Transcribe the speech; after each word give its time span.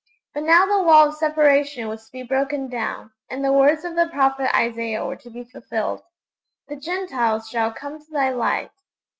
But 0.33 0.41
now 0.45 0.65
the 0.65 0.81
wall 0.81 1.09
of 1.09 1.13
separation 1.13 1.87
was 1.87 2.07
to 2.07 2.11
be 2.11 2.23
broken 2.23 2.67
down, 2.67 3.11
and 3.29 3.45
the 3.45 3.53
words 3.53 3.85
of 3.85 3.95
the 3.95 4.07
Prophet 4.11 4.49
Isaiah 4.57 5.05
were 5.05 5.15
to 5.17 5.29
be 5.29 5.43
fulfilled, 5.43 6.01
'_The 6.71 6.81
Gentiles 6.81 7.47
shall 7.47 7.71
come 7.71 7.99
to 7.99 8.11
Thy 8.11 8.31
light. 8.31 8.71